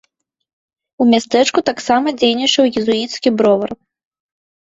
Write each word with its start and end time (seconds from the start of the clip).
У 1.03 1.05
мястэчку 1.11 1.59
таксама 1.69 2.07
дзейнічаў 2.21 2.63
езуіцкі 2.81 3.29
бровар. 3.43 3.71